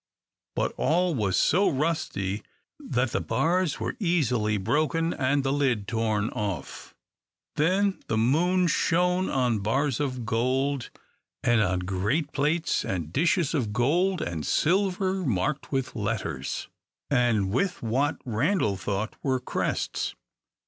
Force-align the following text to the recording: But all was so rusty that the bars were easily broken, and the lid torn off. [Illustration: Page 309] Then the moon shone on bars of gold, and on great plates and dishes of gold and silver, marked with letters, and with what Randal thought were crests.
But 0.55 0.73
all 0.77 1.13
was 1.13 1.37
so 1.37 1.69
rusty 1.69 2.41
that 2.79 3.11
the 3.11 3.21
bars 3.21 3.79
were 3.79 3.97
easily 3.99 4.57
broken, 4.57 5.13
and 5.13 5.43
the 5.43 5.53
lid 5.53 5.87
torn 5.87 6.29
off. 6.31 6.95
[Illustration: 7.55 7.91
Page 7.95 8.03
309] 8.07 8.07
Then 8.07 8.07
the 8.07 8.17
moon 8.17 8.65
shone 8.67 9.29
on 9.29 9.59
bars 9.59 9.99
of 9.99 10.25
gold, 10.25 10.89
and 11.43 11.61
on 11.61 11.79
great 11.81 12.31
plates 12.31 12.83
and 12.83 13.13
dishes 13.13 13.53
of 13.53 13.73
gold 13.73 14.23
and 14.23 14.43
silver, 14.43 15.23
marked 15.23 15.71
with 15.71 15.95
letters, 15.95 16.67
and 17.11 17.51
with 17.51 17.83
what 17.83 18.17
Randal 18.25 18.77
thought 18.77 19.15
were 19.21 19.39
crests. 19.39 20.15